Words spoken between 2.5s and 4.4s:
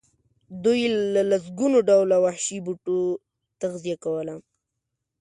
بوټو تغذیه کوله.